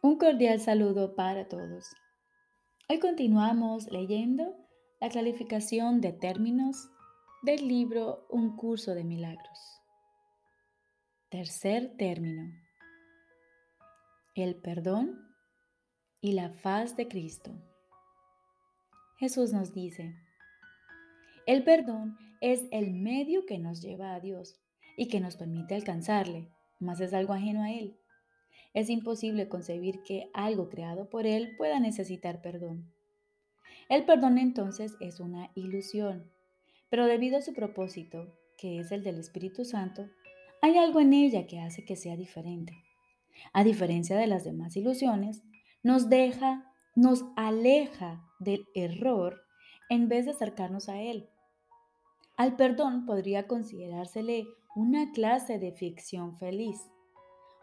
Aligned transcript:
Un 0.00 0.16
cordial 0.16 0.60
saludo 0.60 1.16
para 1.16 1.48
todos. 1.48 1.96
Hoy 2.88 3.00
continuamos 3.00 3.90
leyendo 3.90 4.54
la 5.00 5.08
clarificación 5.08 6.00
de 6.00 6.12
términos 6.12 6.88
del 7.42 7.66
libro 7.66 8.24
Un 8.30 8.54
curso 8.54 8.94
de 8.94 9.02
milagros. 9.02 9.82
Tercer 11.30 11.96
término. 11.96 12.44
El 14.36 14.54
perdón 14.54 15.18
y 16.20 16.34
la 16.34 16.50
faz 16.50 16.96
de 16.96 17.08
Cristo. 17.08 17.50
Jesús 19.18 19.52
nos 19.52 19.74
dice, 19.74 20.14
el 21.44 21.64
perdón 21.64 22.16
es 22.40 22.68
el 22.70 22.94
medio 22.94 23.44
que 23.46 23.58
nos 23.58 23.82
lleva 23.82 24.14
a 24.14 24.20
Dios 24.20 24.60
y 24.96 25.08
que 25.08 25.18
nos 25.18 25.36
permite 25.36 25.74
alcanzarle, 25.74 26.52
más 26.78 27.00
es 27.00 27.12
algo 27.12 27.32
ajeno 27.32 27.64
a 27.64 27.72
Él. 27.72 27.98
Es 28.74 28.90
imposible 28.90 29.48
concebir 29.48 30.02
que 30.02 30.30
algo 30.34 30.68
creado 30.68 31.08
por 31.08 31.26
Él 31.26 31.54
pueda 31.56 31.80
necesitar 31.80 32.42
perdón. 32.42 32.92
El 33.88 34.04
perdón 34.04 34.38
entonces 34.38 34.94
es 35.00 35.20
una 35.20 35.50
ilusión, 35.54 36.30
pero 36.90 37.06
debido 37.06 37.38
a 37.38 37.42
su 37.42 37.54
propósito, 37.54 38.34
que 38.58 38.78
es 38.78 38.92
el 38.92 39.02
del 39.02 39.18
Espíritu 39.18 39.64
Santo, 39.64 40.08
hay 40.60 40.76
algo 40.76 41.00
en 41.00 41.12
ella 41.12 41.46
que 41.46 41.60
hace 41.60 41.84
que 41.84 41.96
sea 41.96 42.16
diferente. 42.16 42.74
A 43.52 43.64
diferencia 43.64 44.16
de 44.16 44.26
las 44.26 44.44
demás 44.44 44.76
ilusiones, 44.76 45.42
nos 45.82 46.08
deja, 46.08 46.72
nos 46.96 47.24
aleja 47.36 48.24
del 48.40 48.66
error 48.74 49.40
en 49.88 50.08
vez 50.08 50.26
de 50.26 50.32
acercarnos 50.32 50.88
a 50.88 51.00
él. 51.00 51.28
Al 52.36 52.56
perdón 52.56 53.06
podría 53.06 53.46
considerársele 53.46 54.46
una 54.76 55.12
clase 55.12 55.58
de 55.58 55.72
ficción 55.72 56.36
feliz, 56.36 56.78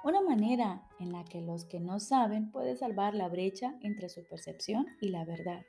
una 0.06 0.22
manera 0.22 0.84
en 1.00 1.12
la 1.12 1.26
que 1.26 1.42
los 1.42 1.66
que 1.66 1.80
no 1.80 2.00
saben 2.00 2.52
pueden 2.52 2.78
salvar 2.78 3.16
la 3.16 3.28
brecha 3.28 3.76
entre 3.82 4.08
su 4.08 4.24
percepción 4.24 4.86
y 5.02 5.10
la 5.10 5.26
verdad. 5.26 5.66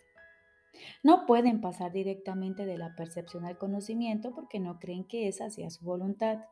No 1.02 1.24
pueden 1.24 1.62
pasar 1.62 1.90
directamente 1.90 2.66
de 2.66 2.76
la 2.76 2.94
percepción 2.94 3.46
al 3.46 3.56
conocimiento 3.56 4.34
porque 4.34 4.60
no 4.60 4.78
creen 4.78 5.04
que 5.04 5.26
esa 5.26 5.48
sea 5.48 5.70
su 5.70 5.86
voluntad. 5.86 6.44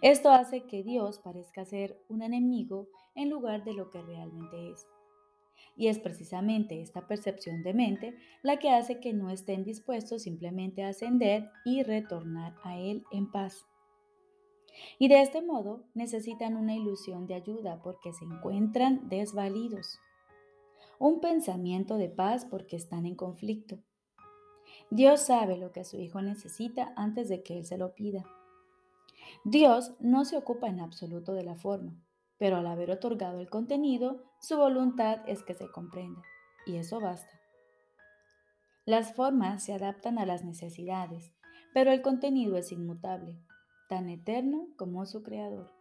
Esto 0.00 0.30
hace 0.30 0.64
que 0.64 0.82
Dios 0.82 1.18
parezca 1.18 1.66
ser 1.66 2.02
un 2.08 2.22
enemigo 2.22 2.88
en 3.14 3.28
lugar 3.28 3.64
de 3.64 3.74
lo 3.74 3.90
que 3.90 4.00
realmente 4.00 4.70
es. 4.70 4.86
Y 5.76 5.88
es 5.88 5.98
precisamente 5.98 6.80
esta 6.80 7.06
percepción 7.06 7.62
de 7.62 7.74
mente 7.74 8.16
la 8.42 8.58
que 8.58 8.70
hace 8.70 8.98
que 8.98 9.12
no 9.12 9.28
estén 9.28 9.62
dispuestos 9.62 10.22
simplemente 10.22 10.84
a 10.84 10.88
ascender 10.88 11.50
y 11.66 11.82
retornar 11.82 12.54
a 12.64 12.78
Él 12.78 13.04
en 13.12 13.30
paz. 13.30 13.66
Y 14.98 15.08
de 15.08 15.22
este 15.22 15.42
modo 15.42 15.84
necesitan 15.94 16.56
una 16.56 16.74
ilusión 16.74 17.26
de 17.26 17.34
ayuda 17.34 17.80
porque 17.82 18.12
se 18.12 18.24
encuentran 18.24 19.08
desvalidos. 19.08 19.98
Un 20.98 21.20
pensamiento 21.20 21.96
de 21.96 22.08
paz 22.08 22.44
porque 22.44 22.76
están 22.76 23.06
en 23.06 23.14
conflicto. 23.14 23.78
Dios 24.90 25.20
sabe 25.20 25.56
lo 25.56 25.70
que 25.72 25.84
su 25.84 25.98
hijo 25.98 26.22
necesita 26.22 26.92
antes 26.96 27.28
de 27.28 27.42
que 27.42 27.58
él 27.58 27.64
se 27.64 27.78
lo 27.78 27.94
pida. 27.94 28.24
Dios 29.44 29.94
no 30.00 30.24
se 30.24 30.36
ocupa 30.36 30.68
en 30.68 30.80
absoluto 30.80 31.34
de 31.34 31.44
la 31.44 31.54
forma, 31.54 31.94
pero 32.38 32.56
al 32.56 32.66
haber 32.66 32.90
otorgado 32.90 33.40
el 33.40 33.50
contenido, 33.50 34.24
su 34.40 34.56
voluntad 34.56 35.20
es 35.26 35.42
que 35.42 35.54
se 35.54 35.70
comprenda, 35.70 36.22
y 36.66 36.76
eso 36.76 37.00
basta. 37.00 37.38
Las 38.86 39.14
formas 39.14 39.62
se 39.62 39.74
adaptan 39.74 40.18
a 40.18 40.26
las 40.26 40.44
necesidades, 40.44 41.32
pero 41.74 41.92
el 41.92 42.00
contenido 42.00 42.56
es 42.56 42.72
inmutable 42.72 43.38
tan 43.88 44.08
eterno 44.08 44.68
como 44.76 45.04
su 45.06 45.22
Creador. 45.22 45.72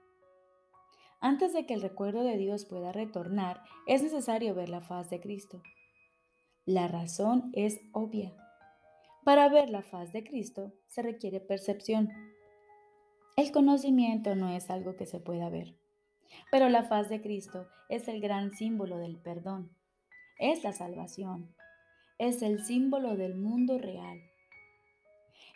Antes 1.19 1.53
de 1.53 1.65
que 1.65 1.73
el 1.73 1.81
recuerdo 1.81 2.23
de 2.23 2.37
Dios 2.37 2.65
pueda 2.65 2.91
retornar, 2.91 3.61
es 3.85 4.03
necesario 4.03 4.53
ver 4.53 4.69
la 4.69 4.81
faz 4.81 5.09
de 5.09 5.19
Cristo. 5.19 5.61
La 6.65 6.87
razón 6.87 7.49
es 7.53 7.79
obvia. 7.91 8.33
Para 9.23 9.49
ver 9.49 9.69
la 9.69 9.81
faz 9.81 10.13
de 10.13 10.23
Cristo 10.23 10.73
se 10.87 11.01
requiere 11.01 11.39
percepción. 11.39 12.09
El 13.35 13.51
conocimiento 13.51 14.35
no 14.35 14.49
es 14.49 14.69
algo 14.69 14.95
que 14.95 15.05
se 15.05 15.19
pueda 15.19 15.49
ver, 15.49 15.75
pero 16.51 16.69
la 16.69 16.83
faz 16.83 17.09
de 17.09 17.21
Cristo 17.21 17.67
es 17.89 18.07
el 18.07 18.21
gran 18.21 18.51
símbolo 18.51 18.97
del 18.97 19.17
perdón. 19.17 19.75
Es 20.39 20.63
la 20.63 20.71
salvación. 20.71 21.55
Es 22.19 22.41
el 22.41 22.63
símbolo 22.63 23.15
del 23.15 23.35
mundo 23.35 23.79
real. 23.79 24.19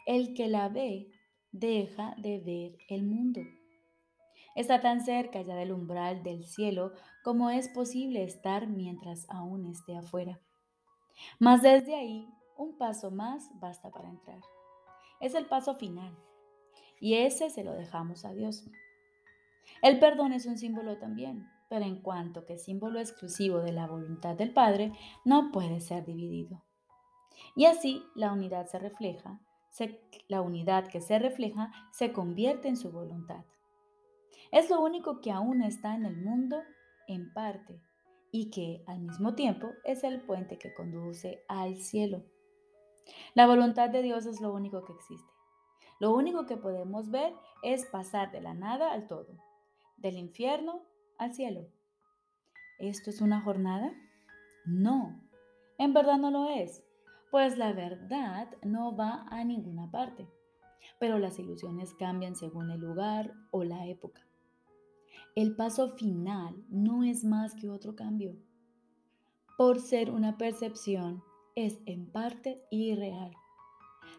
El 0.06 0.34
que 0.34 0.48
la 0.48 0.70
ve 0.70 1.11
deja 1.52 2.16
de 2.18 2.40
ver 2.40 2.78
el 2.90 3.04
mundo. 3.04 3.42
Está 4.56 4.82
tan 4.82 5.02
cerca 5.02 5.42
ya 5.42 5.56
del 5.56 5.72
umbral 5.72 6.24
del 6.24 6.46
cielo 6.46 6.92
como 7.24 7.50
es 7.50 7.70
posible 7.70 8.24
estar 8.24 8.68
mientras 8.68 9.30
aún 9.30 9.66
esté 9.66 9.96
afuera. 9.96 10.42
Mas 11.40 11.62
desde 11.62 11.96
ahí, 11.96 12.28
un 12.58 12.78
paso 12.78 13.12
más 13.12 13.50
basta 13.60 13.90
para 13.92 14.10
entrar. 14.10 14.42
Es 15.20 15.36
el 15.36 15.46
paso 15.46 15.76
final. 15.76 16.18
Y 17.00 17.16
ese 17.16 17.50
se 17.50 17.64
lo 17.64 17.74
dejamos 17.74 18.26
a 18.26 18.34
Dios. 18.34 18.66
El 19.82 20.00
perdón 20.00 20.34
es 20.34 20.46
un 20.46 20.58
símbolo 20.58 20.98
también, 20.98 21.48
pero 21.70 21.86
en 21.86 22.02
cuanto 22.02 22.46
que 22.46 22.58
símbolo 22.58 23.00
exclusivo 23.00 23.60
de 23.60 23.72
la 23.72 23.88
voluntad 23.88 24.36
del 24.36 24.54
Padre, 24.54 24.92
no 25.24 25.52
puede 25.52 25.80
ser 25.80 26.06
dividido. 26.06 26.64
Y 27.56 27.66
así 27.66 28.04
la 28.16 28.34
unidad 28.34 28.68
se 28.68 28.80
refleja 28.80 29.40
la 30.28 30.42
unidad 30.42 30.88
que 30.88 31.02
se 31.02 31.20
refleja 31.20 31.72
se 31.92 32.12
convierte 32.12 32.68
en 32.68 32.78
su 32.78 32.92
voluntad. 32.92 33.46
Es 34.52 34.70
lo 34.70 34.82
único 34.82 35.22
que 35.22 35.32
aún 35.32 35.62
está 35.62 35.96
en 35.96 36.06
el 36.06 36.18
mundo 36.18 36.62
en 37.08 37.34
parte 37.34 37.82
y 38.32 38.50
que 38.50 38.84
al 38.88 39.00
mismo 39.00 39.36
tiempo 39.36 39.70
es 39.84 40.04
el 40.04 40.22
puente 40.22 40.58
que 40.58 40.74
conduce 40.74 41.44
al 41.48 41.78
cielo. 41.78 42.24
La 43.34 43.48
voluntad 43.48 43.90
de 43.90 44.02
Dios 44.02 44.26
es 44.26 44.42
lo 44.42 44.54
único 44.54 44.84
que 44.84 44.94
existe. 44.94 45.30
Lo 46.00 46.14
único 46.14 46.46
que 46.46 46.58
podemos 46.58 47.12
ver 47.12 47.34
es 47.64 47.86
pasar 47.86 48.32
de 48.32 48.42
la 48.42 48.54
nada 48.54 48.92
al 48.92 49.08
todo, 49.08 49.38
del 49.98 50.18
infierno 50.18 50.82
al 51.18 51.34
cielo. 51.34 51.68
¿Esto 52.80 53.10
es 53.10 53.22
una 53.22 53.42
jornada? 53.42 53.94
No, 54.66 55.22
en 55.78 55.94
verdad 55.94 56.18
no 56.18 56.32
lo 56.32 56.50
es. 56.50 56.84
Pues 57.32 57.58
la 57.58 57.72
verdad 57.72 58.50
no 58.62 58.94
va 58.94 59.26
a 59.30 59.46
ninguna 59.46 59.90
parte, 59.90 60.28
pero 61.00 61.18
las 61.18 61.40
ilusiones 61.40 61.94
cambian 61.94 62.36
según 62.36 62.70
el 62.70 62.82
lugar 62.82 63.34
o 63.52 63.64
la 63.64 63.88
época. 63.88 64.28
El 65.34 65.56
paso 65.56 65.88
final 65.96 66.62
no 66.68 67.06
es 67.06 67.24
más 67.24 67.56
que 67.56 67.70
otro 67.70 67.96
cambio. 67.96 68.36
Por 69.58 69.80
ser 69.80 70.12
una 70.12 70.38
percepción, 70.38 71.24
es 71.56 71.80
en 71.86 72.12
parte 72.12 72.62
irreal. 72.70 73.32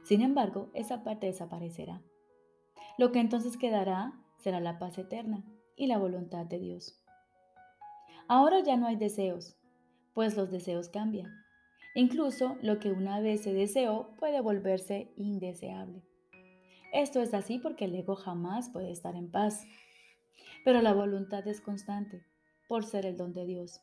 Sin 0.05 0.23
embargo, 0.23 0.71
esa 0.73 1.05
parte 1.05 1.27
desaparecerá. 1.27 2.01
Lo 2.97 3.13
que 3.13 3.21
entonces 3.21 3.59
quedará 3.59 4.15
será 4.39 4.59
la 4.61 4.79
paz 4.79 4.97
eterna 4.97 5.45
y 5.77 5.87
la 5.87 5.99
voluntad 5.99 6.47
de 6.47 6.59
Dios. 6.59 6.99
Ahora 8.27 8.61
ya 8.61 8.79
no 8.79 8.87
hay 8.87 8.97
deseos, 8.97 9.55
pues 10.15 10.35
los 10.35 10.51
deseos 10.51 10.89
cambian. 10.89 11.42
Incluso 11.95 12.57
lo 12.63 12.79
que 12.79 12.91
una 12.91 13.21
vez 13.21 13.43
se 13.43 13.53
deseó 13.53 14.15
puede 14.19 14.41
volverse 14.41 15.13
indeseable. 15.17 16.03
Esto 16.93 17.21
es 17.21 17.35
así 17.35 17.59
porque 17.59 17.87
el 17.87 17.95
ego 17.95 18.17
jamás 18.17 18.71
puede 18.71 18.91
estar 18.91 19.17
en 19.17 19.31
paz. 19.31 19.67
Pero 20.65 20.83
la 20.83 20.93
voluntad 20.93 21.47
es 21.49 21.61
constante 21.61 22.23
por 22.69 22.85
ser 22.85 23.07
el 23.07 23.17
don 23.17 23.33
de 23.33 23.47
Dios. 23.47 23.81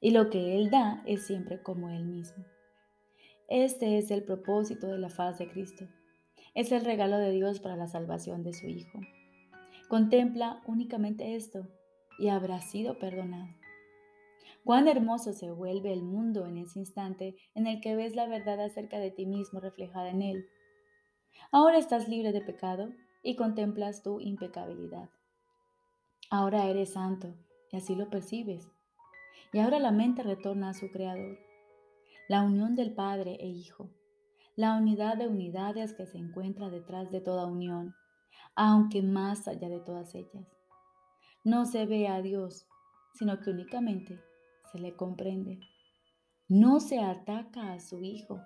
Y 0.00 0.10
lo 0.10 0.30
que 0.30 0.56
Él 0.56 0.70
da 0.70 1.02
es 1.06 1.26
siempre 1.26 1.62
como 1.62 1.90
Él 1.90 2.04
mismo. 2.04 2.44
Este 3.48 3.98
es 3.98 4.10
el 4.10 4.22
propósito 4.22 4.86
de 4.86 4.98
la 4.98 5.08
faz 5.08 5.38
de 5.38 5.48
Cristo. 5.48 5.86
Es 6.54 6.70
el 6.72 6.84
regalo 6.84 7.18
de 7.18 7.32
Dios 7.32 7.60
para 7.60 7.76
la 7.76 7.88
salvación 7.88 8.42
de 8.42 8.52
su 8.52 8.66
Hijo. 8.66 9.00
Contempla 9.88 10.62
únicamente 10.66 11.34
esto 11.34 11.66
y 12.18 12.28
habrá 12.28 12.60
sido 12.60 12.98
perdonado. 12.98 13.59
Cuán 14.70 14.86
hermoso 14.86 15.32
se 15.32 15.50
vuelve 15.50 15.92
el 15.92 16.04
mundo 16.04 16.46
en 16.46 16.56
ese 16.56 16.78
instante 16.78 17.34
en 17.56 17.66
el 17.66 17.80
que 17.80 17.96
ves 17.96 18.14
la 18.14 18.28
verdad 18.28 18.60
acerca 18.60 19.00
de 19.00 19.10
ti 19.10 19.26
mismo 19.26 19.58
reflejada 19.58 20.10
en 20.10 20.22
él. 20.22 20.46
Ahora 21.50 21.76
estás 21.76 22.08
libre 22.08 22.30
de 22.30 22.40
pecado 22.40 22.92
y 23.24 23.34
contemplas 23.34 24.04
tu 24.04 24.20
impecabilidad. 24.20 25.10
Ahora 26.30 26.66
eres 26.66 26.92
santo 26.92 27.34
y 27.72 27.78
así 27.78 27.96
lo 27.96 28.10
percibes. 28.10 28.70
Y 29.52 29.58
ahora 29.58 29.80
la 29.80 29.90
mente 29.90 30.22
retorna 30.22 30.68
a 30.70 30.74
su 30.74 30.88
Creador. 30.92 31.36
La 32.28 32.42
unión 32.42 32.76
del 32.76 32.94
Padre 32.94 33.38
e 33.40 33.48
Hijo. 33.48 33.90
La 34.54 34.76
unidad 34.76 35.16
de 35.16 35.26
unidades 35.26 35.94
que 35.94 36.06
se 36.06 36.18
encuentra 36.18 36.70
detrás 36.70 37.10
de 37.10 37.20
toda 37.20 37.46
unión, 37.46 37.96
aunque 38.54 39.02
más 39.02 39.48
allá 39.48 39.68
de 39.68 39.80
todas 39.80 40.14
ellas. 40.14 40.46
No 41.42 41.66
se 41.66 41.86
ve 41.86 42.06
a 42.06 42.22
Dios, 42.22 42.68
sino 43.14 43.40
que 43.40 43.50
únicamente 43.50 44.29
se 44.72 44.78
le 44.78 44.94
comprende. 44.96 45.60
No 46.48 46.80
se 46.80 46.98
ataca 46.98 47.72
a 47.72 47.80
su 47.80 48.02
hijo, 48.02 48.40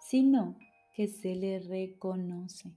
sino 0.00 0.56
que 0.94 1.08
se 1.08 1.34
le 1.34 1.60
reconoce. 1.60 2.74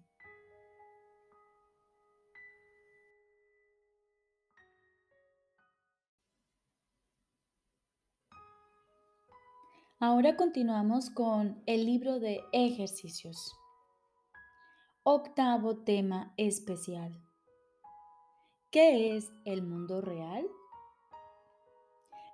Ahora 10.00 10.36
continuamos 10.36 11.10
con 11.10 11.64
el 11.66 11.86
libro 11.86 12.20
de 12.20 12.42
ejercicios. 12.52 13.56
Octavo 15.04 15.78
tema 15.78 16.34
especial. 16.36 17.22
¿Qué 18.70 19.16
es 19.16 19.32
el 19.46 19.62
mundo 19.62 20.02
real? 20.02 20.46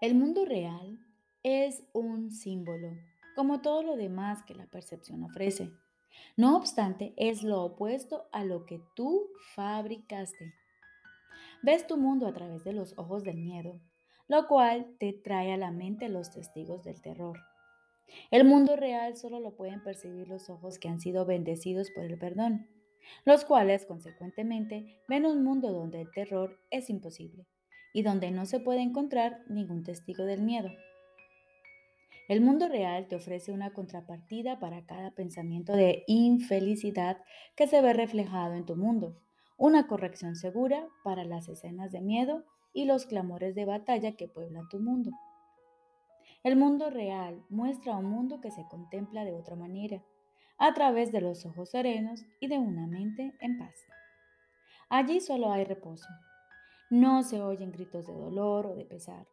El 0.02 0.16
mundo 0.16 0.46
real 0.46 0.98
es 1.44 1.84
un 1.92 2.32
símbolo, 2.32 2.96
como 3.36 3.60
todo 3.60 3.84
lo 3.84 3.98
demás 3.98 4.42
que 4.44 4.56
la 4.56 4.66
percepción 4.66 5.26
ofrece. 5.26 5.74
No 6.38 6.56
obstante, 6.56 7.14
es 7.18 7.44
lo 7.44 7.64
opuesto 7.64 8.30
a 8.32 8.46
lo 8.46 8.66
que 8.66 8.82
tú 8.96 9.28
fabricaste. 9.56 10.54
Ves 11.64 11.86
tu 11.86 11.98
mundo 11.98 12.28
a 12.28 12.34
través 12.34 12.64
de 12.64 12.72
los 12.72 12.98
ojos 12.98 13.26
del 13.26 13.40
miedo, 13.40 13.82
lo 14.30 14.48
cual 14.48 14.96
te 15.00 15.12
trae 15.12 15.52
a 15.52 15.58
la 15.58 15.72
mente 15.72 16.08
los 16.08 16.32
testigos 16.32 16.86
del 16.86 17.02
terror. 17.02 17.38
El 18.32 18.46
mundo 18.46 18.78
real 18.78 19.18
solo 19.18 19.42
lo 19.42 19.58
pueden 19.58 19.84
percibir 19.84 20.30
los 20.30 20.50
ojos 20.50 20.80
que 20.80 20.88
han 20.88 21.02
sido 21.02 21.26
bendecidos 21.26 21.92
por 21.92 22.06
el 22.06 22.18
perdón, 22.18 22.70
los 23.26 23.44
cuales, 23.44 23.86
consecuentemente, 23.86 25.02
ven 25.10 25.26
un 25.26 25.44
mundo 25.44 25.74
donde 25.74 26.00
el 26.00 26.12
terror 26.12 26.58
es 26.70 26.90
imposible 26.90 27.50
y 27.94 28.04
donde 28.04 28.32
no 28.32 28.46
se 28.46 28.60
puede 28.60 28.82
encontrar 28.82 29.42
ningún 29.48 29.84
testigo 29.84 30.26
del 30.26 30.42
miedo. 30.42 30.70
El 32.28 32.42
mundo 32.42 32.68
real 32.68 33.08
te 33.08 33.16
ofrece 33.16 33.52
una 33.52 33.74
contrapartida 33.74 34.60
para 34.60 34.86
cada 34.86 35.12
pensamiento 35.12 35.74
de 35.74 36.04
infelicidad 36.06 37.18
que 37.56 37.66
se 37.66 37.82
ve 37.82 37.94
reflejado 37.94 38.54
en 38.54 38.66
tu 38.66 38.76
mundo, 38.76 39.18
una 39.58 39.88
corrección 39.88 40.36
segura 40.36 40.88
para 41.04 41.24
las 41.24 41.50
escenas 41.50 41.92
de 41.92 42.02
miedo 42.02 42.46
y 42.72 42.86
los 42.86 43.08
clamores 43.08 43.56
de 43.56 43.66
batalla 43.66 44.12
que 44.12 44.28
pueblan 44.28 44.70
tu 44.70 44.80
mundo. 44.80 45.12
El 46.44 46.56
mundo 46.56 46.90
real 46.90 47.44
muestra 47.50 47.98
un 47.98 48.06
mundo 48.06 48.40
que 48.42 48.52
se 48.52 48.66
contempla 48.70 49.26
de 49.26 49.34
otra 49.34 49.56
manera, 49.56 50.04
a 50.60 50.74
través 50.74 51.12
de 51.12 51.22
los 51.22 51.46
ojos 51.46 51.72
serenos 51.72 52.24
y 52.40 52.48
de 52.48 52.60
una 52.60 52.86
mente 52.86 53.34
en 53.40 53.58
paz. 53.58 53.74
Allí 54.90 55.20
solo 55.20 55.52
hay 55.52 55.64
reposo. 55.64 56.08
No 56.90 57.22
se 57.22 57.42
oyen 57.42 57.72
gritos 57.72 58.08
de 58.08 58.14
dolor 58.14 58.66
o 58.66 58.76
de 58.76 58.86
pesar, 58.86 59.28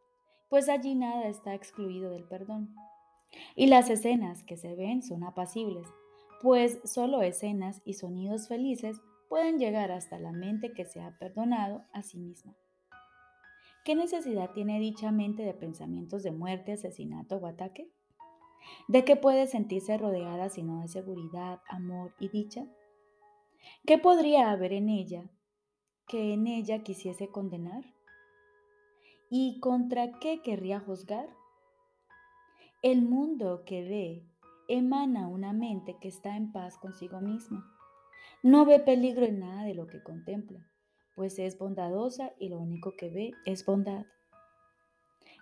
pues 0.50 0.68
allí 0.68 0.94
nada 0.94 1.26
está 1.26 1.54
excluido 1.54 2.10
del 2.10 2.24
perdón. 2.24 2.74
Y 3.54 3.66
las 3.66 3.88
escenas 3.88 4.44
que 4.44 4.56
se 4.56 4.74
ven 4.74 5.02
son 5.02 5.24
apacibles, 5.24 5.86
pues 6.42 6.78
solo 6.84 7.22
escenas 7.22 7.80
y 7.84 7.94
sonidos 7.94 8.48
felices 8.48 9.00
pueden 9.28 9.58
llegar 9.58 9.90
hasta 9.90 10.18
la 10.18 10.32
mente 10.32 10.72
que 10.72 10.84
se 10.84 11.00
ha 11.00 11.18
perdonado 11.18 11.84
a 11.92 12.02
sí 12.02 12.18
misma. 12.18 12.54
¿Qué 13.84 13.94
necesidad 13.94 14.50
tiene 14.50 14.78
dicha 14.78 15.10
mente 15.10 15.42
de 15.42 15.54
pensamientos 15.54 16.22
de 16.22 16.32
muerte, 16.32 16.72
asesinato 16.72 17.36
o 17.36 17.46
ataque? 17.46 17.90
¿De 18.88 19.04
qué 19.04 19.16
puede 19.16 19.46
sentirse 19.46 19.96
rodeada 19.96 20.48
sino 20.50 20.82
de 20.82 20.88
seguridad, 20.88 21.60
amor 21.68 22.14
y 22.18 22.28
dicha? 22.28 22.66
¿Qué 23.86 23.96
podría 23.96 24.50
haber 24.50 24.72
en 24.72 24.88
ella 24.88 25.30
que 26.06 26.32
en 26.32 26.46
ella 26.46 26.82
quisiese 26.82 27.28
condenar? 27.28 27.84
¿Y 29.28 29.58
contra 29.60 30.18
qué 30.20 30.40
querría 30.42 30.80
juzgar? 30.80 31.28
El 32.82 33.02
mundo 33.02 33.64
que 33.64 33.82
ve 33.82 34.26
emana 34.68 35.28
una 35.28 35.52
mente 35.52 35.96
que 36.00 36.08
está 36.08 36.36
en 36.36 36.52
paz 36.52 36.78
consigo 36.78 37.20
misma. 37.20 37.66
No 38.42 38.64
ve 38.64 38.78
peligro 38.78 39.24
en 39.24 39.40
nada 39.40 39.64
de 39.64 39.74
lo 39.74 39.86
que 39.86 40.02
contempla, 40.02 40.70
pues 41.16 41.38
es 41.38 41.58
bondadosa 41.58 42.32
y 42.38 42.48
lo 42.48 42.58
único 42.58 42.94
que 42.96 43.08
ve 43.08 43.32
es 43.44 43.64
bondad. 43.66 44.06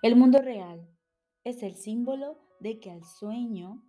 El 0.02 0.16
mundo 0.16 0.40
real 0.40 0.88
es 1.44 1.62
el 1.62 1.74
símbolo 1.74 2.38
de 2.60 2.80
que 2.80 2.90
al 2.90 3.04
sueño 3.04 3.82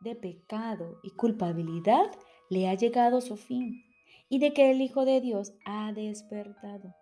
de 0.00 0.16
pecado 0.16 0.98
y 1.02 1.10
culpabilidad 1.10 2.10
le 2.48 2.68
ha 2.68 2.74
llegado 2.74 3.20
su 3.20 3.36
fin 3.36 3.84
y 4.32 4.38
de 4.38 4.54
que 4.54 4.70
el 4.70 4.80
Hijo 4.80 5.04
de 5.04 5.20
Dios 5.20 5.52
ha 5.66 5.92
despertado. 5.92 6.94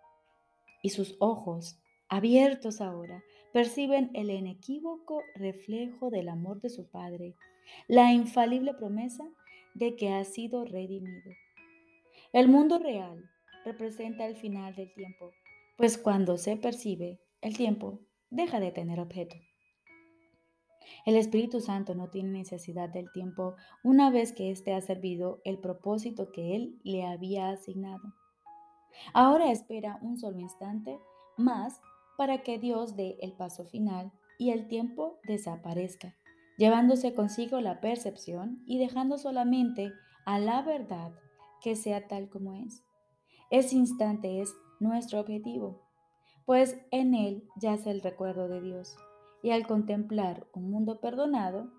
Y 0.83 0.89
sus 0.89 1.15
ojos, 1.21 1.79
abiertos 2.09 2.81
ahora, 2.81 3.23
perciben 3.53 4.11
el 4.15 4.31
inequívoco 4.31 5.23
reflejo 5.37 6.11
del 6.11 6.29
amor 6.29 6.61
de 6.61 6.71
su 6.71 6.91
Padre, 6.91 7.37
la 7.87 8.13
infalible 8.13 8.75
promesa 8.75 9.23
de 9.75 9.95
que 9.95 10.09
ha 10.09 10.25
sido 10.25 10.65
redimido. 10.65 11.31
El 12.33 12.49
mundo 12.49 12.81
real 12.81 13.31
representa 13.65 14.27
el 14.27 14.35
final 14.35 14.75
del 14.75 14.93
tiempo, 14.93 15.31
pues 15.77 15.99
cuando 15.99 16.37
se 16.37 16.57
percibe, 16.57 17.21
el 17.43 17.57
tiempo 17.57 18.01
deja 18.31 18.59
de 18.59 18.73
tener 18.73 18.99
objeto. 18.99 19.37
El 21.05 21.17
Espíritu 21.17 21.61
Santo 21.61 21.95
no 21.95 22.09
tiene 22.09 22.31
necesidad 22.31 22.89
del 22.89 23.11
tiempo 23.13 23.55
una 23.83 24.11
vez 24.11 24.33
que 24.33 24.51
éste 24.51 24.75
ha 24.75 24.81
servido 24.81 25.41
el 25.45 25.59
propósito 25.59 26.33
que 26.33 26.57
Él 26.57 26.79
le 26.83 27.05
había 27.07 27.51
asignado. 27.51 28.15
Ahora 29.13 29.51
espera 29.51 29.99
un 30.03 30.19
solo 30.19 30.39
instante 30.39 30.99
más 31.37 31.81
para 32.17 32.43
que 32.43 32.59
Dios 32.59 32.97
dé 32.97 33.17
el 33.21 33.33
paso 33.33 33.65
final 33.65 34.13
y 34.39 34.51
el 34.51 34.69
tiempo 34.69 35.19
desaparezca, 35.25 36.15
llevándose 36.59 37.15
consigo 37.15 37.61
la 37.61 37.81
percepción 37.81 38.63
y 38.67 38.79
dejando 38.79 39.19
solamente 39.19 39.93
a 40.27 40.39
la 40.39 40.63
verdad 40.63 41.13
que 41.61 41.77
sea 41.77 42.09
tal 42.09 42.29
como 42.29 42.55
es. 42.55 42.83
Ese 43.51 43.77
instante 43.77 44.41
es 44.41 44.55
nuestro 44.81 45.21
objetivo, 45.21 45.83
pues 46.47 46.79
en 46.91 47.15
él 47.15 47.49
yace 47.57 47.91
el 47.91 48.01
recuerdo 48.01 48.49
de 48.49 48.61
Dios. 48.61 48.97
Y 49.43 49.51
al 49.51 49.67
contemplar 49.67 50.47
un 50.53 50.71
mundo 50.71 51.01
perdonado, 51.01 51.71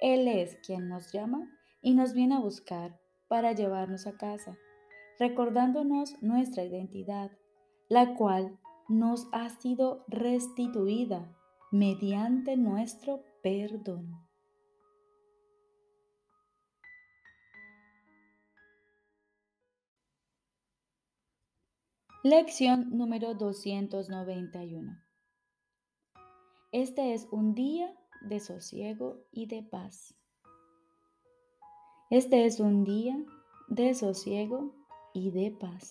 Él 0.00 0.28
es 0.28 0.56
quien 0.64 0.88
nos 0.88 1.12
llama 1.12 1.50
y 1.82 1.94
nos 1.94 2.12
viene 2.14 2.36
a 2.36 2.40
buscar 2.40 2.98
para 3.28 3.52
llevarnos 3.52 4.06
a 4.06 4.16
casa, 4.16 4.56
recordándonos 5.18 6.22
nuestra 6.22 6.64
identidad, 6.64 7.30
la 7.88 8.14
cual 8.14 8.58
nos 8.88 9.28
ha 9.32 9.48
sido 9.50 10.04
restituida 10.08 11.34
mediante 11.70 12.56
nuestro 12.56 13.22
perdón. 13.42 14.28
Lección 22.24 22.90
número 22.90 23.34
291. 23.34 25.07
Este 26.70 27.14
es 27.14 27.26
un 27.30 27.54
día 27.54 27.96
de 28.20 28.40
sosiego 28.40 29.24
y 29.32 29.46
de 29.46 29.62
paz. 29.62 30.14
Este 32.10 32.44
es 32.44 32.60
un 32.60 32.84
día 32.84 33.16
de 33.68 33.94
sosiego 33.94 34.74
y 35.14 35.30
de 35.30 35.50
paz. 35.50 35.90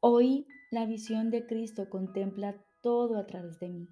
Hoy 0.00 0.46
la 0.70 0.86
visión 0.86 1.30
de 1.30 1.46
Cristo 1.46 1.90
contempla 1.90 2.56
todo 2.80 3.18
a 3.18 3.26
través 3.26 3.60
de 3.60 3.68
mí. 3.68 3.88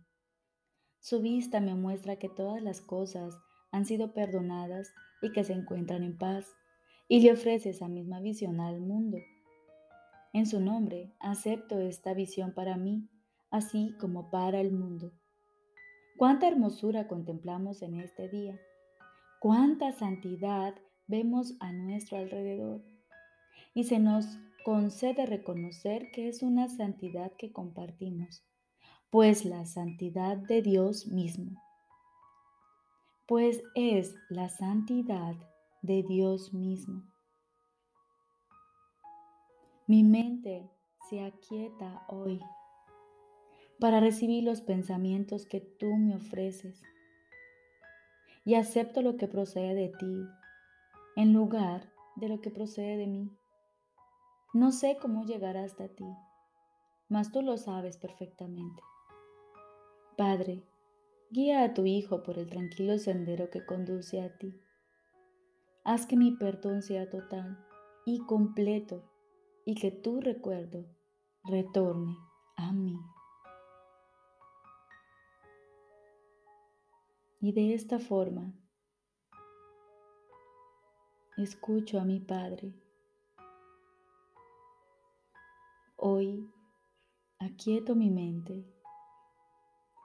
Su 0.98 1.20
vista 1.20 1.60
me 1.60 1.74
muestra 1.74 2.16
que 2.16 2.30
todas 2.30 2.62
las 2.62 2.80
cosas 2.80 3.38
han 3.70 3.84
sido 3.84 4.14
perdonadas 4.14 4.94
y 5.20 5.30
que 5.30 5.44
se 5.44 5.52
encuentran 5.52 6.02
en 6.02 6.16
paz, 6.16 6.56
y 7.06 7.20
le 7.20 7.32
ofrece 7.32 7.68
esa 7.68 7.88
misma 7.88 8.20
visión 8.20 8.60
al 8.60 8.80
mundo. 8.80 9.18
En 10.32 10.46
su 10.46 10.58
nombre 10.58 11.12
acepto 11.20 11.80
esta 11.80 12.14
visión 12.14 12.54
para 12.54 12.78
mí, 12.78 13.10
así 13.50 13.94
como 14.00 14.30
para 14.30 14.60
el 14.60 14.72
mundo. 14.72 15.12
Cuánta 16.16 16.48
hermosura 16.48 17.06
contemplamos 17.06 17.82
en 17.82 18.00
este 18.00 18.28
día, 18.28 18.60
cuánta 19.40 19.92
santidad 19.92 20.74
vemos 21.06 21.56
a 21.60 21.72
nuestro 21.72 22.18
alrededor, 22.18 22.82
y 23.74 23.84
se 23.84 23.98
nos 23.98 24.26
concede 24.64 25.26
reconocer 25.26 26.10
que 26.10 26.28
es 26.28 26.42
una 26.42 26.68
santidad 26.68 27.32
que 27.38 27.52
compartimos, 27.52 28.44
pues 29.10 29.44
la 29.44 29.64
santidad 29.64 30.36
de 30.36 30.60
Dios 30.62 31.06
mismo, 31.06 31.62
pues 33.26 33.62
es 33.74 34.14
la 34.28 34.48
santidad 34.48 35.36
de 35.82 36.02
Dios 36.02 36.52
mismo. 36.52 37.04
Mi 39.86 40.02
mente 40.02 40.68
se 41.08 41.24
aquieta 41.24 42.04
hoy 42.08 42.42
para 43.78 44.00
recibir 44.00 44.44
los 44.44 44.60
pensamientos 44.60 45.46
que 45.46 45.60
tú 45.60 45.96
me 45.96 46.16
ofreces 46.16 46.82
y 48.44 48.54
acepto 48.54 49.02
lo 49.02 49.16
que 49.16 49.28
procede 49.28 49.74
de 49.74 49.88
ti 49.88 50.26
en 51.16 51.32
lugar 51.32 51.92
de 52.16 52.28
lo 52.28 52.40
que 52.40 52.50
procede 52.50 52.96
de 52.96 53.06
mí. 53.06 53.30
No 54.54 54.72
sé 54.72 54.96
cómo 55.00 55.24
llegar 55.24 55.56
hasta 55.56 55.88
ti, 55.88 56.06
mas 57.08 57.30
tú 57.30 57.42
lo 57.42 57.56
sabes 57.56 57.96
perfectamente. 57.96 58.82
Padre, 60.16 60.64
guía 61.30 61.62
a 61.62 61.74
tu 61.74 61.84
Hijo 61.86 62.22
por 62.22 62.38
el 62.38 62.48
tranquilo 62.48 62.98
sendero 62.98 63.50
que 63.50 63.64
conduce 63.64 64.20
a 64.20 64.36
ti. 64.38 64.60
Haz 65.84 66.06
que 66.06 66.16
mi 66.16 66.32
perdón 66.32 66.82
sea 66.82 67.08
total 67.08 67.58
y 68.04 68.20
completo 68.26 69.02
y 69.64 69.74
que 69.74 69.90
tu 69.90 70.20
recuerdo 70.20 70.86
retorne 71.44 72.16
a 72.56 72.72
mí. 72.72 72.98
Y 77.40 77.52
de 77.52 77.72
esta 77.72 78.00
forma 78.00 78.52
escucho 81.36 82.00
a 82.00 82.04
mi 82.04 82.18
Padre. 82.18 82.74
Hoy 85.96 86.50
aquieto 87.38 87.94
mi 87.94 88.10
mente 88.10 88.66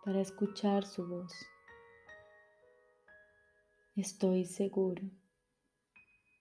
para 0.06 0.22
escuchar 0.22 0.86
su 0.86 1.08
voz. 1.08 1.34
Estoy 3.96 4.46
seguro 4.46 5.02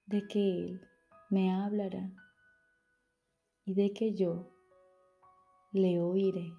de 0.04 0.28
que 0.28 0.64
Él 0.64 0.88
me 1.30 1.54
hablará 1.54 2.12
y 3.64 3.72
de 3.72 3.94
que 3.94 4.12
yo 4.12 4.52
le 5.72 6.02
oiré. 6.02 6.52